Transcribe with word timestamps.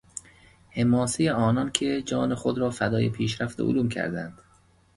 حماسهی 0.71 1.29
آنانکه 1.29 2.01
جان 2.01 2.35
خود 2.35 2.57
را 2.57 2.69
فدای 2.71 3.09
پیشرفت 3.09 3.59
علوم 3.59 3.89
کردند 3.89 4.41